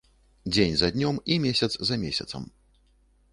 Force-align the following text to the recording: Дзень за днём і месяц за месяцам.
Дзень 0.53 0.73
за 0.79 0.89
днём 0.95 1.19
і 1.35 1.37
месяц 1.45 1.71
за 1.91 1.99
месяцам. 2.05 2.49